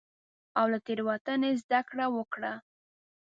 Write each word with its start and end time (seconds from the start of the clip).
او 0.59 0.65
له 0.71 0.79
تېروتنې 0.85 1.51
زدکړه 1.61 2.05
وکړه. 2.15 2.53